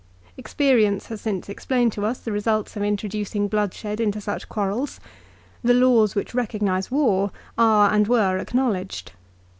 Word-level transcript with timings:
Experience 0.35 1.05
has 1.09 1.21
since 1.21 1.47
explained 1.47 1.91
to 1.93 2.03
us 2.03 2.17
the 2.17 2.31
results 2.31 2.75
of 2.75 2.81
introducing 2.81 3.47
bloodshed 3.47 3.99
into 3.99 4.19
such 4.19 4.49
quarrels. 4.49 4.99
The 5.63 5.75
laws 5.75 6.15
which 6.15 6.33
recognise 6.33 6.89
war 6.89 7.29
are 7.55 7.93
and 7.93 8.07
were 8.07 8.39
acknowledged. 8.39 9.11